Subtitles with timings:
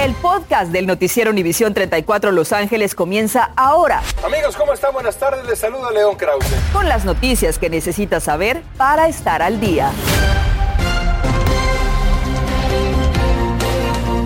[0.00, 4.00] El podcast del noticiero Univisión 34 Los Ángeles comienza ahora.
[4.24, 4.94] Amigos, ¿cómo están?
[4.94, 5.44] Buenas tardes.
[5.44, 6.46] Les saluda León Krause.
[6.72, 9.90] Con las noticias que necesitas saber para estar al día.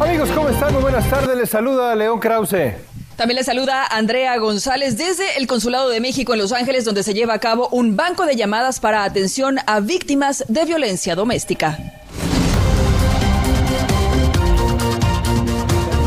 [0.01, 0.73] Amigos, ¿cómo están?
[0.75, 1.37] Muy buenas tardes.
[1.37, 2.75] Les saluda León Krause.
[3.17, 7.15] También le saluda Andrea González desde el Consulado de México en Los Ángeles, donde se
[7.15, 12.04] lleva a cabo un banco de llamadas para atención a víctimas de violencia doméstica.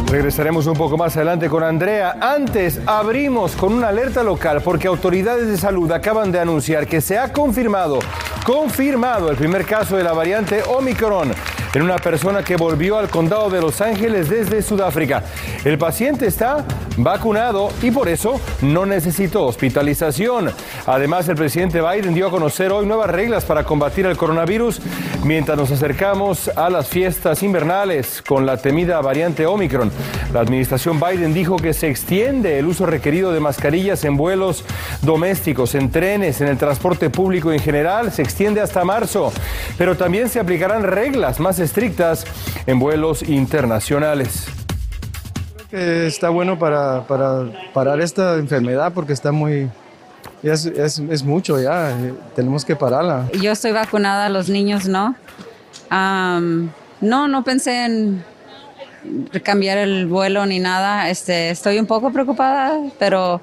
[0.10, 2.18] Regresaremos un poco más adelante con Andrea.
[2.22, 7.18] Antes abrimos con una alerta local porque autoridades de salud acaban de anunciar que se
[7.18, 8.00] ha confirmado,
[8.46, 11.34] confirmado el primer caso de la variante Omicron
[11.74, 15.24] en una persona que volvió al condado de Los Ángeles desde Sudáfrica.
[15.66, 16.64] El paciente está
[16.98, 20.52] vacunado y por eso no necesitó hospitalización.
[20.86, 24.82] Además, el presidente Biden dio a conocer hoy nuevas reglas para combatir el coronavirus
[25.24, 29.92] mientras nos acercamos a las fiestas invernales con la temida variante Omicron.
[30.34, 34.64] La administración Biden dijo que se extiende el uso requerido de mascarillas en vuelos
[35.02, 39.32] domésticos, en trenes, en el transporte público en general, se extiende hasta marzo,
[39.78, 42.26] pero también se aplicarán reglas más estrictas
[42.66, 44.57] en vuelos internacionales.
[45.72, 49.70] Está bueno para, para parar esta enfermedad porque está muy,
[50.44, 51.96] es, es, mucho ya,
[52.36, 53.28] tenemos que pararla.
[53.42, 55.16] Yo estoy vacunada, los niños no.
[55.92, 56.70] Um,
[57.02, 58.24] no, no pensé en
[59.44, 61.10] cambiar el vuelo ni nada.
[61.10, 63.42] Este, estoy un poco preocupada, pero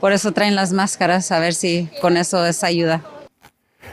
[0.00, 3.02] por eso traen las máscaras, a ver si con eso es ayuda.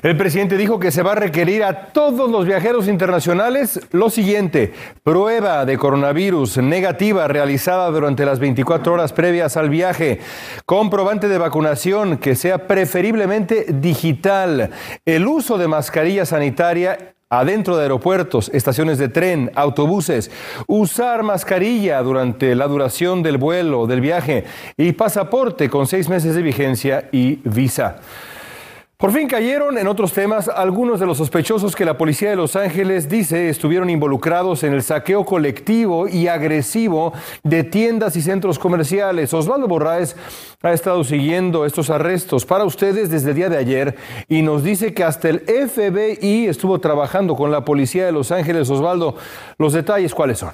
[0.03, 4.73] El presidente dijo que se va a requerir a todos los viajeros internacionales lo siguiente,
[5.03, 10.19] prueba de coronavirus negativa realizada durante las 24 horas previas al viaje,
[10.65, 14.71] comprobante de vacunación que sea preferiblemente digital,
[15.05, 20.31] el uso de mascarilla sanitaria adentro de aeropuertos, estaciones de tren, autobuses,
[20.65, 24.43] usar mascarilla durante la duración del vuelo, del viaje.
[24.75, 28.01] Y pasaporte con seis meses de vigencia y visa.
[29.01, 32.55] Por fin cayeron en otros temas algunos de los sospechosos que la policía de Los
[32.55, 37.11] Ángeles dice estuvieron involucrados en el saqueo colectivo y agresivo
[37.41, 39.33] de tiendas y centros comerciales.
[39.33, 40.15] Osvaldo Borraes
[40.61, 43.95] ha estado siguiendo estos arrestos para ustedes desde el día de ayer
[44.29, 48.69] y nos dice que hasta el FBI estuvo trabajando con la policía de Los Ángeles.
[48.69, 49.15] Osvaldo,
[49.57, 50.51] los detalles cuáles son.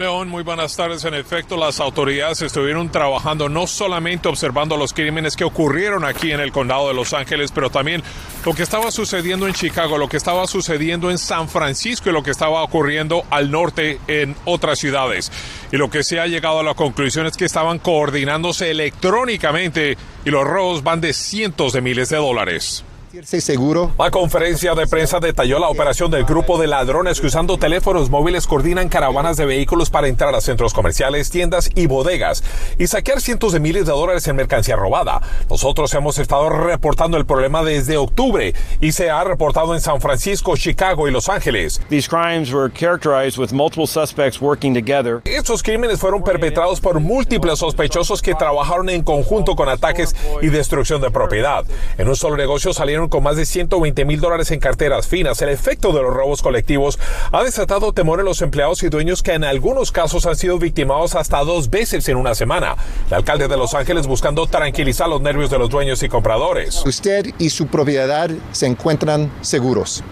[0.00, 1.04] León, muy buenas tardes.
[1.04, 6.40] En efecto, las autoridades estuvieron trabajando no solamente observando los crímenes que ocurrieron aquí en
[6.40, 8.02] el condado de Los Ángeles, pero también
[8.46, 12.22] lo que estaba sucediendo en Chicago, lo que estaba sucediendo en San Francisco y lo
[12.22, 15.30] que estaba ocurriendo al norte en otras ciudades.
[15.70, 20.30] Y lo que se ha llegado a la conclusión es que estaban coordinándose electrónicamente y
[20.30, 22.86] los robos van de cientos de miles de dólares
[23.24, 23.92] seguro.
[23.98, 28.46] La conferencia de prensa detalló la operación del grupo de ladrones que usando teléfonos móviles
[28.46, 32.44] coordinan caravanas de vehículos para entrar a centros comerciales, tiendas y bodegas
[32.78, 35.20] y saquear cientos de miles de dólares en mercancía robada.
[35.48, 40.56] Nosotros hemos estado reportando el problema desde octubre y se ha reportado en San Francisco,
[40.56, 41.80] Chicago y Los Ángeles.
[41.88, 45.20] These crimes were characterized with multiple suspects working together.
[45.24, 51.00] Estos crímenes fueron perpetrados por múltiples sospechosos que trabajaron en conjunto con ataques y destrucción
[51.00, 51.64] de propiedad.
[51.98, 55.40] En un solo negocio salieron con más de 120 mil dólares en carteras finas.
[55.42, 56.98] El efecto de los robos colectivos
[57.32, 61.14] ha desatado temor en los empleados y dueños que en algunos casos han sido victimados
[61.14, 62.76] hasta dos veces en una semana.
[63.08, 66.84] El alcalde de Los Ángeles buscando tranquilizar los nervios de los dueños y compradores.
[66.84, 70.02] Usted y su propiedad se encuentran seguros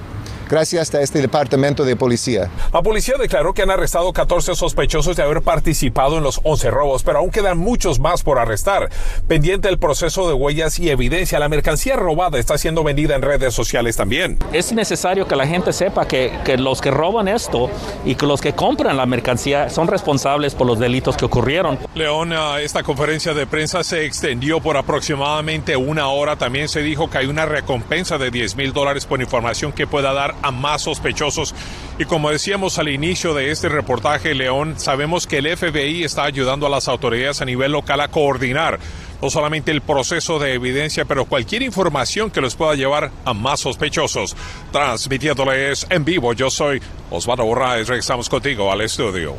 [0.48, 2.50] gracias a este departamento de policía.
[2.72, 7.02] La policía declaró que han arrestado 14 sospechosos de haber participado en los 11 robos,
[7.02, 8.90] pero aún quedan muchos más por arrestar.
[9.26, 13.54] Pendiente el proceso de huellas y evidencia, la mercancía robada está siendo vendida en redes
[13.54, 14.38] sociales también.
[14.52, 17.70] Es necesario que la gente sepa que, que los que roban esto
[18.04, 21.78] y que los que compran la mercancía son responsables por los delitos que ocurrieron.
[21.94, 26.36] León, esta conferencia de prensa se extendió por aproximadamente una hora.
[26.36, 30.12] También se dijo que hay una recompensa de 10 mil dólares por información que pueda
[30.12, 31.54] dar a más sospechosos.
[31.98, 36.66] Y como decíamos al inicio de este reportaje, León, sabemos que el FBI está ayudando
[36.66, 38.78] a las autoridades a nivel local a coordinar
[39.20, 43.60] no solamente el proceso de evidencia, pero cualquier información que les pueda llevar a más
[43.60, 44.36] sospechosos.
[44.72, 46.80] Transmitiéndoles en vivo, yo soy
[47.10, 47.88] Osvaldo Borraes.
[47.88, 49.34] Regresamos contigo al estudio.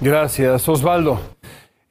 [0.00, 1.20] Gracias, Osvaldo.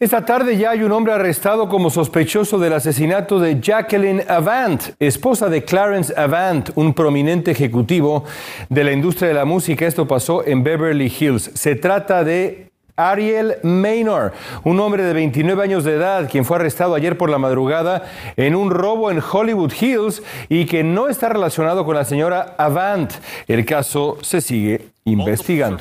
[0.01, 5.47] Esta tarde ya hay un hombre arrestado como sospechoso del asesinato de Jacqueline Avant, esposa
[5.47, 8.23] de Clarence Avant, un prominente ejecutivo
[8.67, 9.85] de la industria de la música.
[9.85, 11.51] Esto pasó en Beverly Hills.
[11.53, 14.33] Se trata de Ariel Maynor,
[14.63, 18.55] un hombre de 29 años de edad, quien fue arrestado ayer por la madrugada en
[18.55, 23.11] un robo en Hollywood Hills y que no está relacionado con la señora Avant.
[23.47, 25.77] El caso se sigue investigando.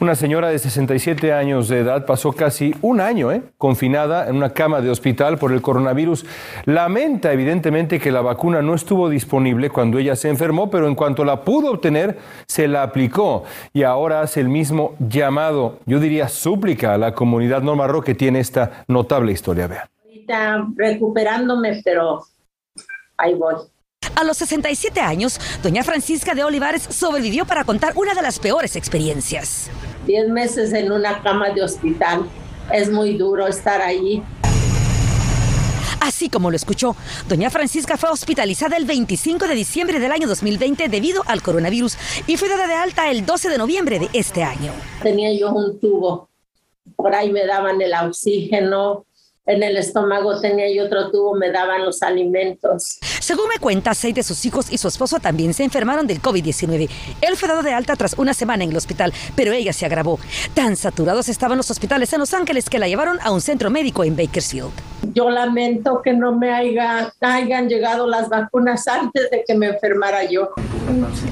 [0.00, 3.42] Una señora de 67 años de edad pasó casi un año ¿eh?
[3.58, 6.24] confinada en una cama de hospital por el coronavirus.
[6.64, 11.22] Lamenta evidentemente que la vacuna no estuvo disponible cuando ella se enfermó, pero en cuanto
[11.22, 12.16] la pudo obtener,
[12.46, 13.44] se la aplicó
[13.74, 18.40] y ahora hace el mismo llamado, yo diría súplica a la comunidad Norma que tiene
[18.40, 19.66] esta notable historia.
[19.66, 19.82] Vean.
[20.02, 22.24] Ahorita recuperándome, pero
[23.18, 23.56] ahí voy.
[24.16, 28.76] A los 67 años, doña Francisca de Olivares sobrevivió para contar una de las peores
[28.76, 29.70] experiencias.
[30.06, 32.28] Diez meses en una cama de hospital.
[32.72, 34.22] Es muy duro estar ahí.
[36.00, 36.96] Así como lo escuchó,
[37.28, 42.36] doña Francisca fue hospitalizada el 25 de diciembre del año 2020 debido al coronavirus y
[42.38, 44.72] fue dada de alta el 12 de noviembre de este año.
[45.02, 46.30] Tenía yo un tubo,
[46.96, 49.04] por ahí me daban el oxígeno,
[49.44, 52.98] en el estómago tenía yo otro tubo, me daban los alimentos.
[53.30, 56.90] Según me cuenta, seis de sus hijos y su esposo también se enfermaron del COVID-19.
[57.20, 60.18] Él fue dado de alta tras una semana en el hospital, pero ella se agravó.
[60.52, 64.02] Tan saturados estaban los hospitales en Los Ángeles que la llevaron a un centro médico
[64.02, 64.72] en Bakersfield.
[65.14, 70.24] Yo lamento que no me haya, hayan llegado las vacunas antes de que me enfermara
[70.24, 70.50] yo.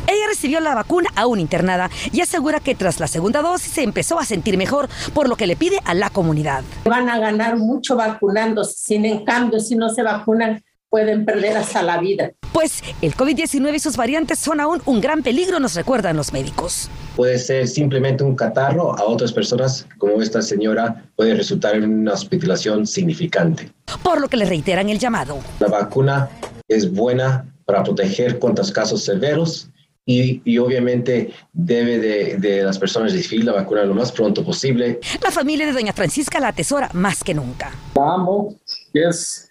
[0.07, 4.21] Ella recibió la vacuna aún internada y asegura que tras la segunda dosis se empezó
[4.21, 6.63] a sentir mejor, por lo que le pide a la comunidad.
[6.85, 11.83] Van a ganar mucho vacunándose, sin en cambio, si no se vacunan, pueden perder hasta
[11.83, 12.33] la vida.
[12.53, 16.91] Pues el COVID-19 y sus variantes son aún un gran peligro, nos recuerdan los médicos.
[17.17, 22.15] Puede ser simplemente un catarro, a otras personas, como esta señora, puede resultar en una
[22.15, 23.71] hospitalización significante.
[24.03, 25.39] Por lo que le reiteran el llamado.
[25.61, 26.29] La vacuna
[26.69, 29.69] es buena para proteger contra casos severos
[30.07, 35.01] y, y, obviamente debe de, de, las personas recibir la vacuna lo más pronto posible.
[35.23, 37.73] La familia de doña Francisca la atesora más que nunca.
[37.95, 38.57] La amo,
[38.95, 39.48] es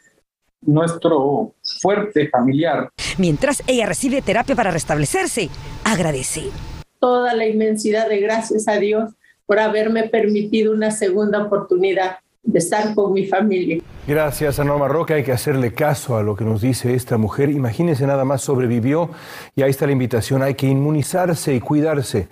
[0.62, 2.90] nuestro fuerte familiar.
[3.18, 5.50] Mientras ella recibe terapia para restablecerse,
[5.84, 6.44] agradece.
[7.00, 9.14] Toda la inmensidad de gracias a Dios
[9.46, 13.82] por haberme permitido una segunda oportunidad de estar con mi familia.
[14.08, 17.50] Gracias a Norma Roca, hay que hacerle caso a lo que nos dice esta mujer.
[17.50, 19.10] Imagínense nada más, sobrevivió
[19.56, 22.30] y ahí está la invitación, hay que inmunizarse y cuidarse.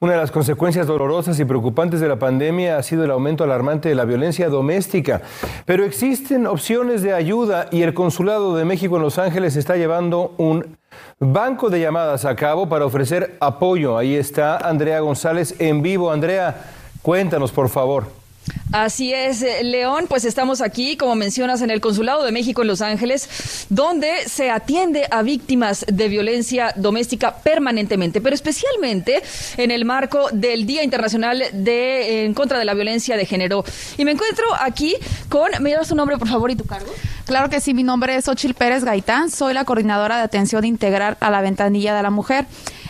[0.00, 3.88] Una de las consecuencias dolorosas y preocupantes de la pandemia ha sido el aumento alarmante
[3.88, 5.22] de la violencia doméstica.
[5.66, 10.34] Pero existen opciones de ayuda y el Consulado de México en Los Ángeles está llevando
[10.38, 10.76] un
[11.18, 13.98] banco de llamadas a cabo para ofrecer apoyo.
[13.98, 16.12] Ahí está Andrea González en vivo.
[16.12, 16.62] Andrea,
[17.02, 18.17] cuéntanos por favor.
[18.72, 22.82] Así es, León, pues estamos aquí, como mencionas, en el Consulado de México en Los
[22.82, 29.22] Ángeles, donde se atiende a víctimas de violencia doméstica permanentemente, pero especialmente
[29.56, 33.64] en el marco del Día Internacional de en contra de la violencia de género.
[33.96, 34.94] Y me encuentro aquí
[35.30, 36.92] con, ¿me das tu nombre, por favor, y tu cargo?
[37.24, 41.16] Claro que sí, mi nombre es Ochil Pérez Gaitán, soy la coordinadora de atención integral
[41.20, 42.46] a la ventanilla de la mujer.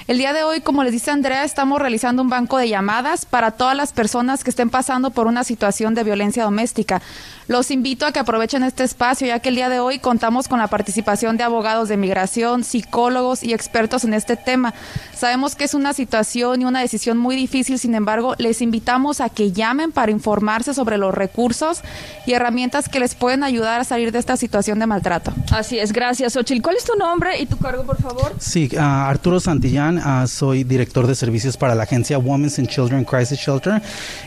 [0.09, 3.51] El día de hoy, como les dice Andrea, estamos realizando un banco de llamadas para
[3.51, 7.03] todas las personas que estén pasando por una situación de violencia doméstica.
[7.49, 10.59] Los invito a que aprovechen este espacio, ya que el día de hoy contamos con
[10.59, 14.75] la participación de abogados de migración, psicólogos y expertos en este tema.
[15.17, 19.31] Sabemos que es una situación y una decisión muy difícil, sin embargo, les invitamos a
[19.31, 21.81] que llamen para informarse sobre los recursos
[22.27, 25.33] y herramientas que les pueden ayudar a salir de esta situación de maltrato.
[25.51, 26.61] Así es, gracias, Ochil.
[26.61, 28.35] ¿Cuál es tu nombre y tu cargo, por favor?
[28.39, 33.05] Sí, uh, Arturo Santillán, uh, soy director de servicios para la agencia Women's and Children
[33.05, 33.81] Crisis Shelter.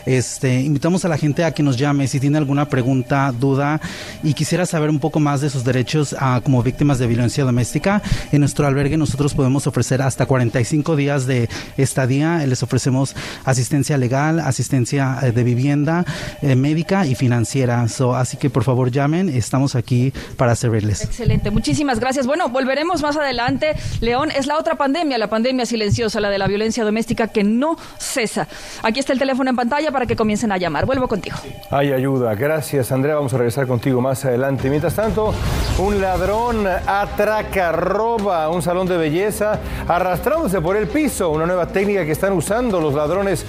[0.08, 3.82] Este, invitamos a la gente a que nos llame si tiene alguna pregunta, duda
[4.24, 8.02] y quisiera saber un poco más de sus derechos uh, como víctimas de violencia doméstica.
[8.32, 12.46] En nuestro albergue nosotros podemos ofrecer hasta 45 días de estadía.
[12.46, 13.16] Les ofrecemos
[13.46, 16.06] asistencia legal, asistencia eh, de vivienda,
[16.42, 17.88] eh, médica y financiera.
[17.88, 21.04] So, así que por favor llamen, estamos aquí para servirles.
[21.04, 22.26] Excelente, muchísimas gracias.
[22.26, 23.76] Bueno, volveremos más adelante.
[24.00, 27.78] León, es la otra pandemia, la pandemia silenciosa, la de la violencia doméstica que no
[27.98, 28.48] cesa.
[28.84, 30.86] Aquí está el teléfono en pantalla para que comiencen a llamar.
[30.86, 31.38] Vuelvo contigo.
[31.70, 32.34] Hay ayuda.
[32.36, 33.16] Gracias, Andrea.
[33.16, 34.70] Vamos a regresar contigo más adelante.
[34.70, 35.34] Mientras tanto,
[35.80, 41.32] un ladrón atraca, roba un salón de belleza arrastrándose por el piso.
[41.32, 43.44] Una nueva técnica que están usando los ladrones.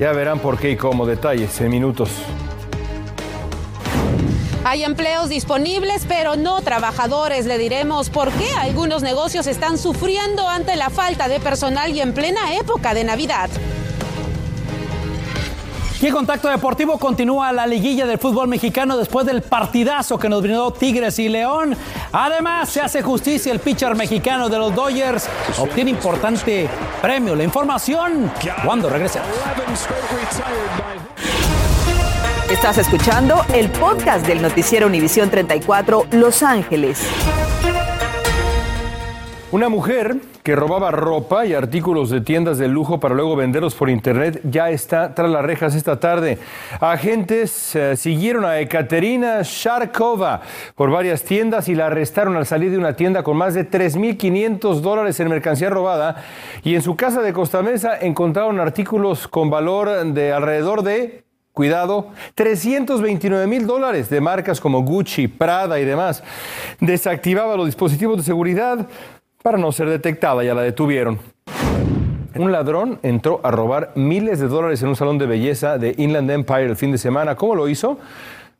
[0.00, 1.06] Ya verán por qué y cómo.
[1.06, 2.10] Detalles en minutos.
[4.64, 7.46] Hay empleos disponibles, pero no trabajadores.
[7.46, 12.12] Le diremos por qué algunos negocios están sufriendo ante la falta de personal y en
[12.14, 13.48] plena época de Navidad.
[16.00, 20.42] Y en Contacto Deportivo continúa la liguilla del fútbol mexicano después del partidazo que nos
[20.42, 21.76] brindó Tigres y León.
[22.12, 25.28] Además, se hace justicia el pitcher mexicano de los Dodgers.
[25.58, 26.68] Obtiene importante
[27.02, 27.34] premio.
[27.34, 28.30] La información
[28.64, 29.28] cuando regresemos.
[32.48, 37.00] Estás escuchando el podcast del noticiero Univisión 34 Los Ángeles.
[39.50, 43.88] Una mujer que robaba ropa y artículos de tiendas de lujo para luego venderlos por
[43.88, 46.38] internet ya está tras las rejas esta tarde.
[46.80, 50.42] Agentes eh, siguieron a Ekaterina Sharkova
[50.74, 54.80] por varias tiendas y la arrestaron al salir de una tienda con más de 3.500
[54.80, 56.22] dólares en mercancía robada
[56.62, 61.24] y en su casa de Costa Mesa encontraron artículos con valor de alrededor de
[61.58, 66.22] cuidado, 329 mil dólares de marcas como Gucci, Prada y demás.
[66.78, 68.86] Desactivaba los dispositivos de seguridad
[69.42, 71.18] para no ser detectada, ya la detuvieron.
[72.34, 76.30] Un ladrón entró a robar miles de dólares en un salón de belleza de Inland
[76.30, 77.34] Empire el fin de semana.
[77.34, 77.98] ¿Cómo lo hizo?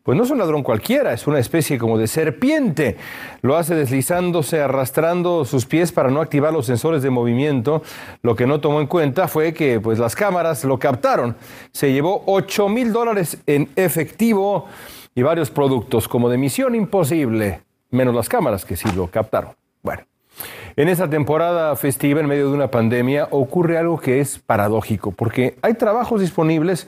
[0.03, 2.97] Pues no es un ladrón cualquiera, es una especie como de serpiente.
[3.43, 7.83] Lo hace deslizándose, arrastrando sus pies para no activar los sensores de movimiento.
[8.23, 11.37] Lo que no tomó en cuenta fue que pues, las cámaras lo captaron.
[11.73, 14.67] Se llevó 8 mil dólares en efectivo
[15.15, 19.51] y varios productos como de misión imposible, menos las cámaras que sí lo captaron.
[20.79, 25.59] En esta temporada festiva, en medio de una pandemia, ocurre algo que es paradójico, porque
[25.61, 26.87] hay trabajos disponibles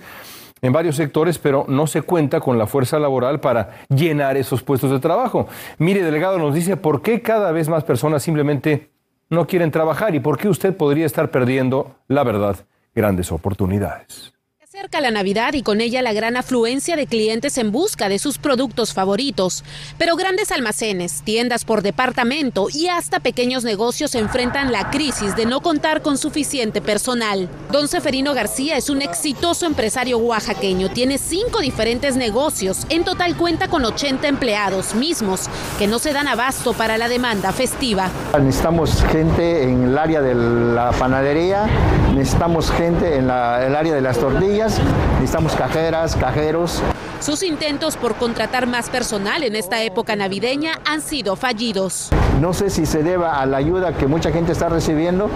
[0.62, 4.92] en varios sectores, pero no se cuenta con la fuerza laboral para llenar esos puestos
[4.92, 5.48] de trabajo.
[5.78, 8.92] Mire, delegado nos dice por qué cada vez más personas simplemente
[9.28, 12.58] no quieren trabajar y por qué usted podría estar perdiendo, la verdad,
[12.94, 14.32] grandes oportunidades.
[14.72, 18.38] Cerca la Navidad y con ella la gran afluencia de clientes en busca de sus
[18.38, 19.64] productos favoritos.
[19.98, 25.60] Pero grandes almacenes, tiendas por departamento y hasta pequeños negocios enfrentan la crisis de no
[25.60, 27.48] contar con suficiente personal.
[27.72, 30.88] Don Seferino García es un exitoso empresario oaxaqueño.
[30.90, 32.86] Tiene cinco diferentes negocios.
[32.90, 35.48] En total cuenta con 80 empleados mismos
[35.80, 38.08] que no se dan abasto para la demanda festiva.
[38.38, 41.66] Necesitamos gente en el área de la panadería,
[42.14, 46.82] necesitamos gente en el área de las tortillas necesitamos cajeras, cajeros.
[47.20, 52.10] Sus intentos por contratar más personal en esta época navideña han sido fallidos.
[52.40, 55.28] No sé si se deba a la ayuda que mucha gente está recibiendo,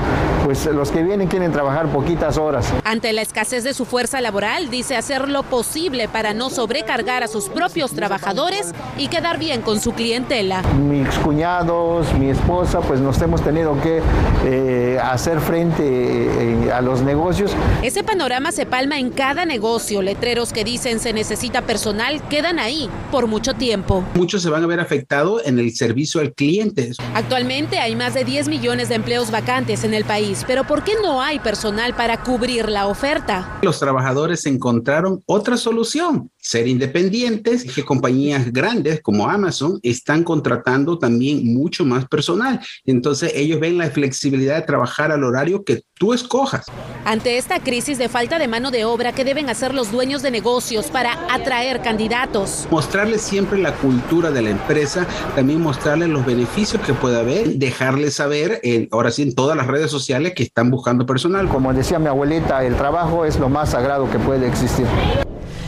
[0.42, 2.72] pues los que vienen quieren trabajar poquitas horas.
[2.82, 7.28] Ante la escasez de su fuerza laboral, dice hacer lo posible para no sobrecargar a
[7.28, 10.62] sus propios trabajadores y quedar bien con su clientela.
[10.78, 14.00] Mis cuñados, mi esposa, pues nos hemos tenido que
[14.46, 17.50] eh, hacer frente eh, a los negocios.
[17.82, 20.00] Ese panorama se palma en cada negocio.
[20.00, 24.02] Letreros que dicen se necesita personal quedan ahí por mucho tiempo.
[24.14, 26.93] Muchos se van a ver afectados en el servicio al cliente.
[27.14, 30.92] Actualmente hay más de 10 millones de empleos vacantes en el país, pero ¿por qué
[31.02, 33.58] no hay personal para cubrir la oferta?
[33.62, 41.52] Los trabajadores encontraron otra solución, ser independientes, que compañías grandes como Amazon están contratando también
[41.54, 42.60] mucho más personal.
[42.84, 46.66] Entonces ellos ven la flexibilidad de trabajar al horario que tú escojas.
[47.04, 50.30] Ante esta crisis de falta de mano de obra, ¿qué deben hacer los dueños de
[50.30, 52.66] negocios para atraer candidatos?
[52.70, 58.14] Mostrarles siempre la cultura de la empresa, también mostrarles los beneficios que puede haber, dejarles
[58.14, 61.48] saber, en, ahora sí, en todas las redes sociales que están buscando personal.
[61.48, 64.86] Como decía mi abuelita, el trabajo es lo más sagrado que puede existir.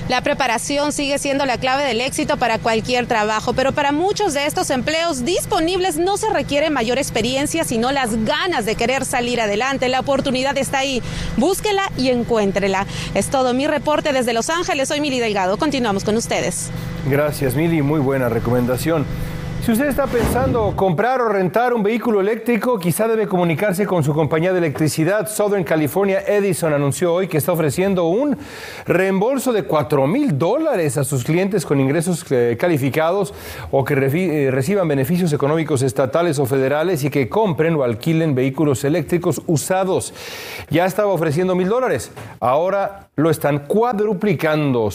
[0.08, 4.46] La preparación sigue siendo la clave del éxito para cualquier trabajo, pero para muchos de
[4.46, 9.88] estos empleos disponibles no se requiere mayor experiencia, sino las ganas de querer salir adelante.
[9.88, 11.02] La oportunidad está ahí.
[11.36, 12.86] Búsquela y encuéntrela.
[13.14, 14.88] Es todo mi reporte desde Los Ángeles.
[14.88, 15.56] Soy Mili Delgado.
[15.56, 16.70] Continuamos con ustedes.
[17.06, 17.82] Gracias, Mili.
[17.82, 19.06] Muy buena recomendación.
[19.66, 24.14] Si usted está pensando comprar o rentar un vehículo eléctrico, quizá debe comunicarse con su
[24.14, 25.26] compañía de electricidad.
[25.26, 28.38] Southern California Edison anunció hoy que está ofreciendo un
[28.86, 33.34] reembolso de 4 mil dólares a sus clientes con ingresos eh, calificados
[33.72, 38.84] o que eh, reciban beneficios económicos estatales o federales y que compren o alquilen vehículos
[38.84, 40.14] eléctricos usados.
[40.70, 44.92] Ya estaba ofreciendo mil dólares, ahora lo están cuadruplicando.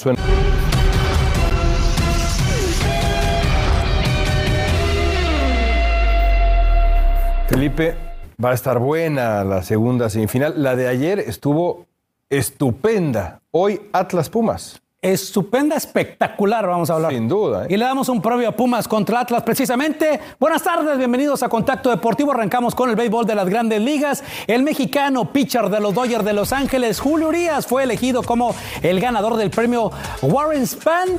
[7.52, 7.98] Felipe,
[8.44, 10.64] va a estar buena la segunda semifinal.
[10.64, 11.86] La de ayer estuvo
[12.30, 13.42] estupenda.
[13.52, 14.82] Hoy Atlas Pumas.
[15.02, 17.12] Estupenda, espectacular, vamos a hablar.
[17.12, 17.66] Sin duda.
[17.66, 17.68] ¿eh?
[17.72, 20.22] Y le damos un previo a Pumas contra Atlas precisamente.
[20.40, 22.32] Buenas tardes, bienvenidos a Contacto Deportivo.
[22.32, 24.24] Arrancamos con el béisbol de las grandes ligas.
[24.48, 29.02] El mexicano pitcher de los Dodgers de Los Ángeles, Julio Urias, fue elegido como el
[29.02, 29.92] ganador del premio
[30.22, 31.10] Warren Span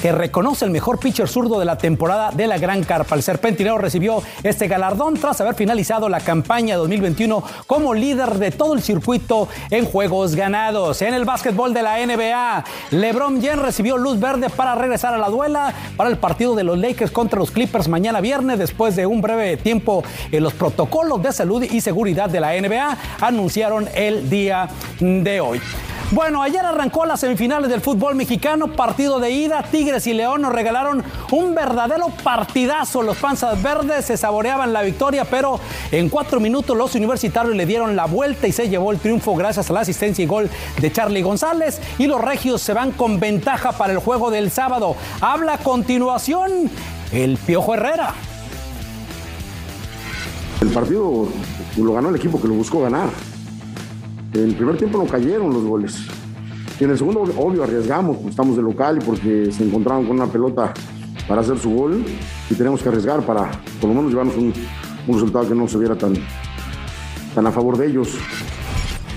[0.00, 3.14] que reconoce el mejor pitcher zurdo de la temporada de la Gran Carpa.
[3.14, 8.74] El Serpentinero recibió este galardón tras haber finalizado la campaña 2021 como líder de todo
[8.74, 11.02] el circuito en juegos ganados.
[11.02, 15.28] En el básquetbol de la NBA, LeBron James recibió luz verde para regresar a la
[15.28, 19.20] duela para el partido de los Lakers contra los Clippers mañana viernes después de un
[19.20, 20.02] breve tiempo
[20.32, 24.68] en los protocolos de salud y seguridad de la NBA anunciaron el día
[25.00, 25.60] de hoy.
[26.12, 29.62] Bueno, ayer arrancó las semifinales del fútbol mexicano, partido de ida.
[29.62, 33.02] Tigres y León nos regalaron un verdadero partidazo.
[33.02, 35.60] Los panzas verdes se saboreaban la victoria, pero
[35.92, 39.70] en cuatro minutos los universitarios le dieron la vuelta y se llevó el triunfo gracias
[39.70, 40.50] a la asistencia y gol
[40.80, 41.80] de Charlie González.
[41.96, 44.96] Y los regios se van con ventaja para el juego del sábado.
[45.20, 46.72] Habla a continuación
[47.12, 48.14] el Piojo Herrera.
[50.60, 51.28] El partido
[51.76, 53.29] lo ganó el equipo que lo buscó ganar.
[54.32, 55.98] En el primer tiempo no cayeron los goles.
[56.78, 60.16] Y en el segundo, obvio, arriesgamos, pues estamos de local y porque se encontraron con
[60.16, 60.72] una pelota
[61.26, 62.04] para hacer su gol
[62.48, 64.52] y tenemos que arriesgar para por lo menos llevarnos un,
[65.06, 66.14] un resultado que no se viera tan,
[67.34, 68.16] tan a favor de ellos.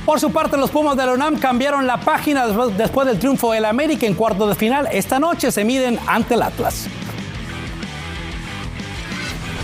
[0.05, 3.65] Por su parte, los Pumas de la UNAM cambiaron la página después del triunfo del
[3.65, 4.89] América en cuarto de final.
[4.91, 6.87] Esta noche se miden ante el Atlas.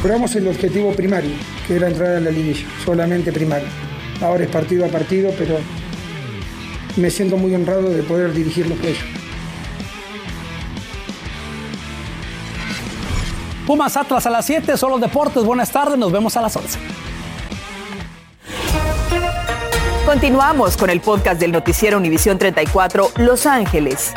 [0.01, 1.31] Logramos el objetivo primario,
[1.67, 3.88] que era entrar a la liguilla, solamente primario.
[4.21, 5.57] Ahora es partido a partido, pero
[6.97, 9.03] me siento muy honrado de poder dirigirlos ellos.
[13.65, 15.43] Pumas Atlas a las 7, solo deportes.
[15.43, 16.79] Buenas tardes, nos vemos a las 11.
[20.05, 24.11] Continuamos con el podcast del noticiero Univisión 34 Los Ángeles.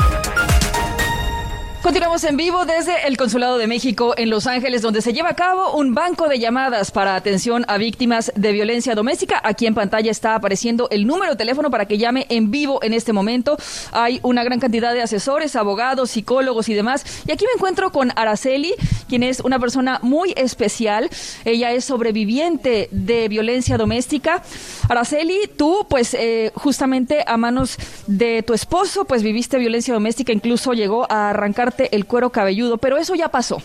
[1.83, 5.35] Continuamos en vivo desde el Consulado de México en Los Ángeles, donde se lleva a
[5.35, 9.41] cabo un banco de llamadas para atención a víctimas de violencia doméstica.
[9.43, 12.95] Aquí en pantalla está apareciendo el número de teléfono para que llame en vivo en
[12.95, 13.57] este momento.
[13.91, 17.05] Hay una gran cantidad de asesores, abogados, psicólogos y demás.
[17.27, 18.75] Y aquí me encuentro con Araceli,
[19.09, 21.11] quien es una persona muy especial.
[21.45, 24.45] Ella es sobreviviente de violencia doméstica.
[24.89, 30.75] Araceli, tú, pues eh, justamente a manos de tu esposo, pues viviste violencia doméstica, incluso
[30.75, 33.63] llegó a arrancar el cuero cabelludo, pero eso ya pasó.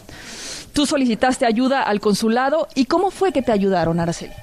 [0.73, 4.33] Tú solicitaste ayuda al consulado y ¿cómo fue que te ayudaron, Araceli?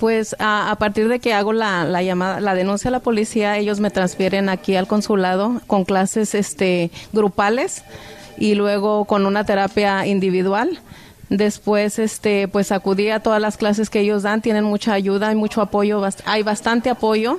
[0.00, 3.78] Pues a, partir de que hago la, la, llamada, la denuncia a la policía, ellos
[3.78, 7.84] me transfieren aquí al consulado con clases este, grupales
[8.38, 10.80] y luego con una terapia individual.
[11.28, 15.34] Después, este, pues acudí a todas las clases que ellos dan, tienen mucha ayuda, hay
[15.34, 17.38] mucho apoyo, hay bastante apoyo.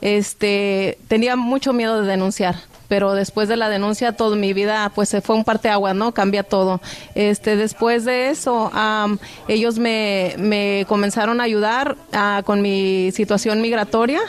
[0.00, 2.56] Este, tenía mucho miedo de denunciar
[2.88, 6.12] pero después de la denuncia toda mi vida pues se fue un agua ¿no?
[6.12, 6.80] Cambia todo.
[7.14, 13.60] Este, después de eso um, ellos me, me, comenzaron a ayudar uh, con mi situación
[13.60, 14.20] migratoria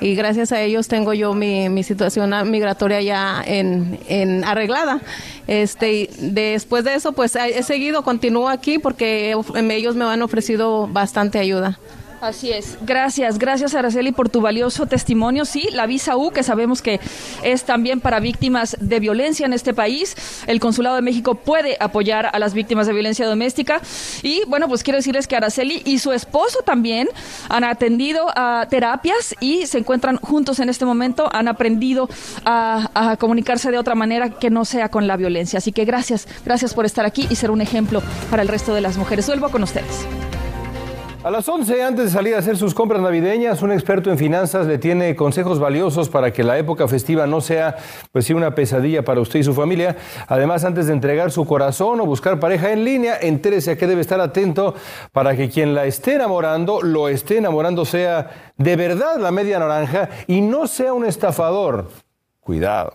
[0.00, 5.00] y gracias a ellos tengo yo mi, mi situación migratoria ya en, en arreglada.
[5.46, 9.34] Este, después de eso pues he seguido, continúo aquí porque
[9.70, 11.78] ellos me han ofrecido bastante ayuda.
[12.22, 12.78] Así es.
[12.82, 15.44] Gracias, gracias Araceli por tu valioso testimonio.
[15.44, 17.00] Sí, la visa U, que sabemos que
[17.42, 20.14] es también para víctimas de violencia en este país.
[20.46, 23.80] El Consulado de México puede apoyar a las víctimas de violencia doméstica.
[24.22, 27.08] Y bueno, pues quiero decirles que Araceli y su esposo también
[27.48, 31.28] han atendido a terapias y se encuentran juntos en este momento.
[31.32, 32.08] Han aprendido
[32.44, 35.58] a, a comunicarse de otra manera que no sea con la violencia.
[35.58, 38.80] Así que gracias, gracias por estar aquí y ser un ejemplo para el resto de
[38.80, 39.26] las mujeres.
[39.26, 40.06] Vuelvo con ustedes.
[41.24, 44.66] A las 11, antes de salir a hacer sus compras navideñas, un experto en finanzas
[44.66, 47.76] le tiene consejos valiosos para que la época festiva no sea,
[48.10, 49.94] pues sí, una pesadilla para usted y su familia.
[50.26, 54.00] Además, antes de entregar su corazón o buscar pareja en línea, entérese a qué debe
[54.00, 54.74] estar atento
[55.12, 60.08] para que quien la esté enamorando, lo esté enamorando, sea de verdad la media naranja
[60.26, 61.88] y no sea un estafador.
[62.40, 62.94] Cuidado.